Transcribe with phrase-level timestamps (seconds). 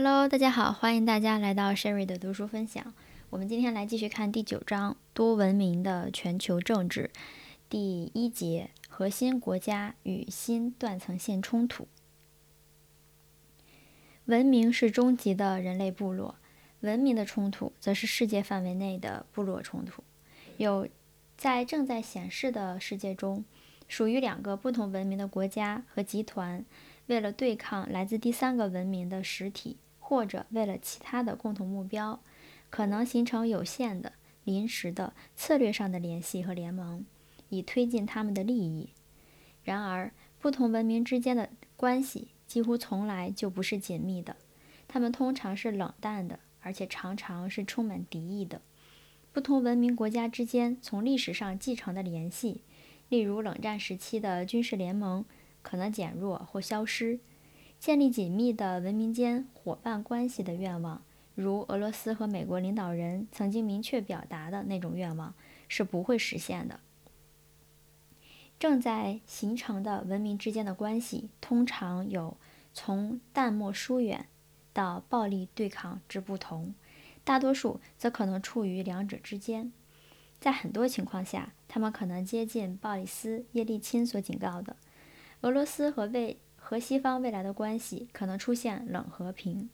[0.00, 2.94] Hello，大家好，欢迎大家来到 Sherry 的读书分享。
[3.30, 7.10] 我们今天来继续看第九章多文明的全球政治，
[7.68, 11.88] 第一节核心国家与新断层线冲突。
[14.26, 16.36] 文明是终极的人类部落，
[16.82, 20.04] 文明的冲突则是世界范围内的部落冲突。
[20.58, 20.86] 有
[21.36, 23.44] 在正在显示的世界中，
[23.88, 26.64] 属于两个不同文明的国家和集团。
[27.06, 29.78] 为了对抗来自第三个文明的实体，
[30.08, 32.18] 或者为了其他的共同目标，
[32.70, 37.04] 可能形成有限的、临时的、策略上的联系和联盟，
[37.50, 38.88] 以推进他们的利益。
[39.62, 44.34] 然而，不同文明之间的关系几乎从来就不是紧密的，
[44.88, 48.62] 他们通常是冷淡的，而且常常是充满敌意的。
[49.30, 52.62] 不同文明国家之间从历史上继承的联系，
[53.10, 55.26] 例如冷战时期的军事联盟。
[55.60, 57.18] 可能减弱或消失，
[57.78, 61.02] 建立紧密的文明间伙伴关系的愿望，
[61.34, 65.32] 如俄罗斯和美国领导人曾经明确表达的那种愿望，
[65.68, 66.80] 是不会实现的。
[68.58, 72.36] 正在形成的文明之间的关系，通常有
[72.74, 74.26] 从淡漠疏远
[74.72, 76.74] 到暴力对抗之不同，
[77.22, 79.72] 大多数则可能处于两者之间。
[80.40, 84.74] 在很多情况下，他们可能接近鲍里斯·叶利钦所警告的。
[85.42, 86.36] 俄罗斯和未
[86.68, 89.70] 和西方未来的关系可能出现冷和平，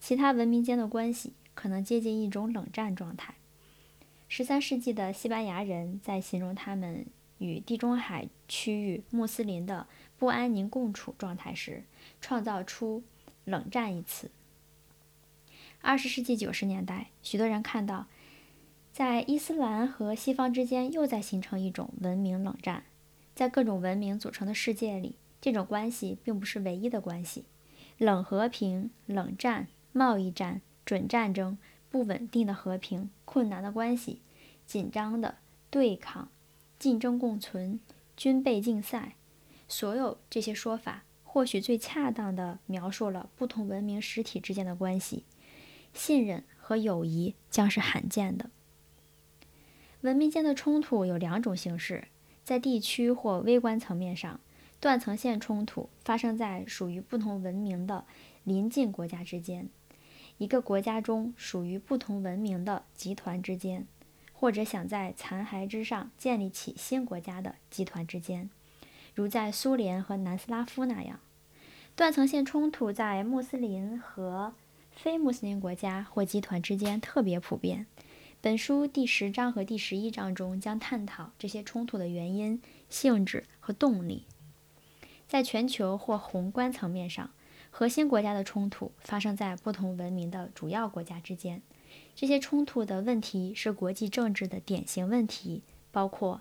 [0.00, 3.34] 其他文明间的关系可能接近一种冷战状态。
[4.26, 7.04] 十三世纪的西班牙人在形容他们
[7.36, 11.84] 与地中海区域穆斯林的不安宁共处状态时，
[12.22, 13.02] 创造出
[13.44, 14.30] “冷战”一词。
[15.82, 18.06] 二十世纪九十年代，许多人看到，
[18.94, 22.84] 在伊斯兰和西方之间又在形成一种文明冷战。
[23.34, 27.44] 在各种文明组成的世界里，这种关系并不是唯一的关系。
[27.98, 31.58] 冷和平、冷战、贸易战、准战争、
[31.90, 34.20] 不稳定的和平、困难的关系、
[34.66, 35.36] 紧张的
[35.70, 36.28] 对抗、
[36.78, 37.80] 竞争共存、
[38.16, 39.16] 军备竞赛，
[39.68, 45.24] 所有这些说法或许最恰当地描述了不同文明实体之间的关系。
[45.92, 48.50] 信任和友谊将是罕见的。
[50.02, 52.08] 文明间的冲突有两种形式。
[52.42, 54.40] 在地区或微观层面上，
[54.80, 58.06] 断层线冲突发生在属于不同文明的
[58.44, 59.68] 邻近国家之间，
[60.38, 63.86] 一个国家中属于不同文明的集团之间，
[64.32, 68.48] 或者想在残骸之上建立起新国家的集团之间，
[69.14, 71.20] 如在苏联和南斯拉夫那样。
[71.94, 74.54] 断层线冲突在穆斯林和
[74.92, 77.84] 非穆斯林国家或集团之间特别普遍。
[78.40, 84.24] 本书第十章和第十一章中将探讨这些冲突的原因、性质和动力。
[85.30, 87.30] 在全球或宏观层面上，
[87.70, 91.62] 核心国家的冲突发生在不同文明的主要国家之间。
[92.16, 96.40] 这些冲突的问题是国际政治的典型问题，包括：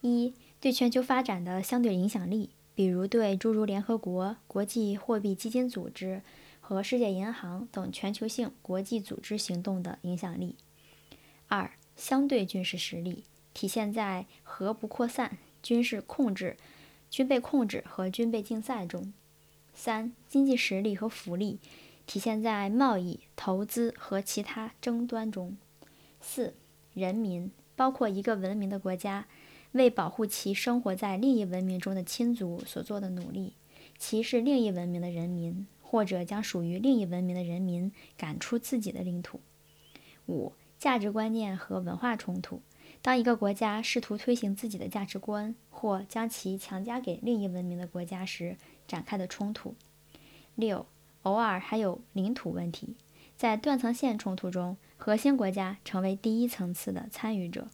[0.00, 6.22] 一、对全球发展的相对影响力，比如对诸如联合国、国际货币基金组织。
[6.64, 10.56] 和世界银行等全球性国际组织行动的影响力。
[11.48, 16.56] 二、相对军事实力体现在核不扩散、军事控制、
[17.12, 19.12] 军备控制和军备竞赛中。
[19.74, 21.60] 三、经济实力和福利
[22.06, 25.56] 体现在贸易、投资和其他争端中。
[26.20, 26.54] 四、
[26.94, 29.26] 人民包括一个文明的国家
[29.72, 33.52] 为保护其生活在另一文明中的亲族所做的努力，
[33.98, 35.66] 歧视另一文明的人民。
[35.92, 39.42] 或者将属于另一文明的人民赶出自己的领土。
[40.26, 42.62] 五、价值观念和文化冲突。
[43.02, 49.74] 当一个国家试图推行自己的价值观，或将其强加给另一文明的国家时展开的冲突。
[50.54, 50.86] 六、
[51.22, 52.94] 偶尔还有领土问题。
[53.36, 57.68] 在断层线冲突中，核心国家成为第一层次的参与者。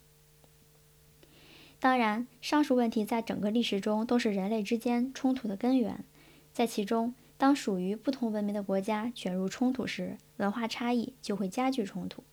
[1.79, 6.05] 当然，上述问题在整个历史中都是人类之间冲突的根源，
[6.53, 7.15] 在其中。
[7.37, 12.25] 当属于不同文明的国家卷入冲突时，文化差异就会加剧冲突。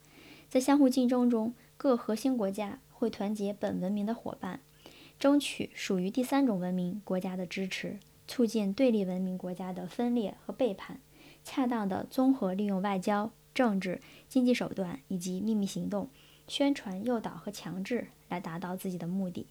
[0.49, 4.61] 在相互竞争中，各核心国家会团结本文明的伙伴，
[5.19, 11.01] 争取属于第三种文明国家的支持，促进对立文明国家的分裂和背叛，
[11.43, 16.09] 恰当的综合利用外交、政治、经济手段以及秘密行动、
[16.47, 19.47] 宣传、诱导和强制来达到自己的目的。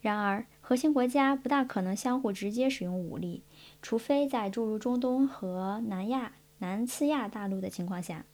[0.00, 3.44] 然而，核心国家不大可能相互直接使用武力，
[3.80, 8.26] 除非在诸如中东和南亚、南次亚大陆的情况下，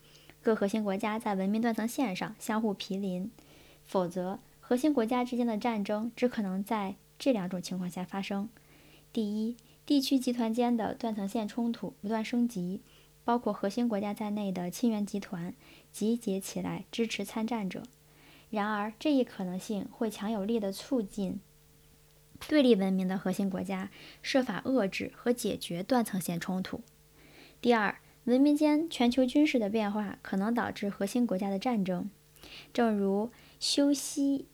[0.43, 3.31] 各核心国家在文明断层线上相互毗邻。
[3.85, 8.49] 否则，核心国家之间的战争只可能在这两种情况下发生：
[9.13, 9.57] 第一，
[9.87, 12.83] 地区集团间的断层线冲突不断升级，
[13.25, 15.55] 包括核心国家在内的亲缘集团
[15.91, 17.83] 集结起来支持参战者。
[18.51, 21.41] 然而，这一可能性会强有力地促进
[22.47, 23.91] 对立文明的核心国家
[24.23, 26.83] 设法遏制和解决断层线冲突。
[27.61, 27.99] 第二，
[28.29, 32.11] 文明间全球军事的变化可能导致核心国家的战争，
[32.75, 34.45] 正如修昔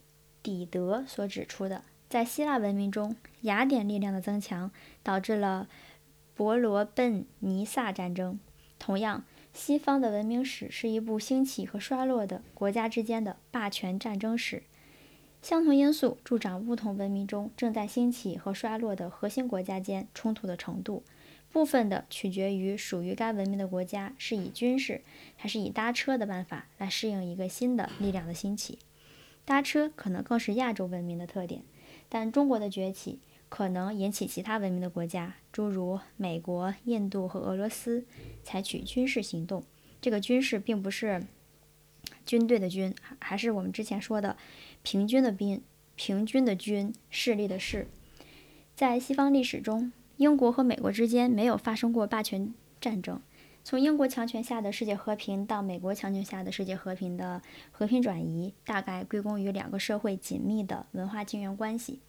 [0.45, 1.83] 底德所指出的。
[2.09, 4.71] 在希腊文明中，雅典力量的增强
[5.03, 5.69] 导致了
[6.37, 8.39] 伯罗奔尼撒战争。
[8.79, 14.63] 同样，西方的文明史是一部兴起和衰落的国家之间的霸权战争史。
[15.43, 21.03] 相同因素助长不同文明中正在兴起和衰落的核心国家间冲突的程度，
[21.55, 25.03] 部分的取决于属于该文明的国家是以军事
[25.37, 28.81] 还是以搭车的办法来适应一个新的力量的兴起。
[29.45, 31.63] 搭车可能更是亚洲文明的特点。
[32.09, 38.05] 但中国的崛起可能引起其他文明的国家，诸如美国、印度和俄罗斯，
[38.43, 39.63] 采取军事行动。
[40.01, 41.23] 这个军事并不是
[42.27, 44.37] 军队的军，还是我们之前说的
[44.83, 45.63] 平均的兵、
[45.95, 47.87] 平均的军、势力的势。
[48.75, 53.21] 在西方历史中，英国和美国之间没有发生过霸权战争。
[53.63, 57.41] 从英国强权下的世界和平到美国强权下的世界和平的
[57.71, 62.01] 和平转移，大概归功于两个社会紧密的文化亲缘关系。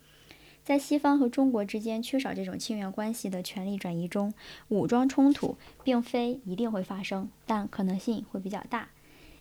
[0.65, 4.33] 在西方和中国之间缺少这种亲缘关系的权力转移中，
[4.67, 8.89] 武装冲突并非一定会发生，但可能性会比较大。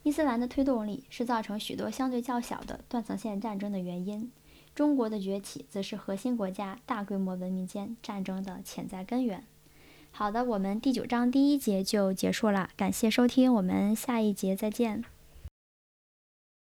[0.02, 4.30] 伊斯兰的推动力是造成许多相对较小的断层线战争的原因。
[4.74, 9.44] 中国的崛起则是核心国家大规模文明间战争的潜在根源。
[10.10, 15.04] 好的，我们第九章第一节就结束了，感谢收听，我们下一节再见。